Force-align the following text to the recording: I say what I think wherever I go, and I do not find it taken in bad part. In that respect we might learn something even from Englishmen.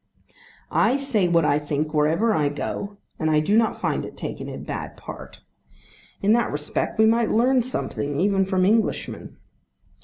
I 0.71 0.95
say 0.97 1.27
what 1.27 1.45
I 1.45 1.59
think 1.59 1.93
wherever 1.93 2.33
I 2.33 2.49
go, 2.49 2.97
and 3.19 3.29
I 3.29 3.39
do 3.39 3.55
not 3.55 3.79
find 3.79 4.03
it 4.03 4.17
taken 4.17 4.49
in 4.49 4.63
bad 4.63 4.97
part. 4.97 5.41
In 6.23 6.33
that 6.33 6.51
respect 6.51 6.97
we 6.97 7.05
might 7.05 7.29
learn 7.29 7.61
something 7.61 8.19
even 8.19 8.43
from 8.43 8.65
Englishmen. 8.65 9.37